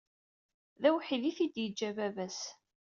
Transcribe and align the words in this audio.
D 0.81 0.83
awḥid 0.89 1.23
i 1.29 1.31
t-id 1.37 1.55
yeǧǧa 1.61 1.89
baba-s. 1.97 2.39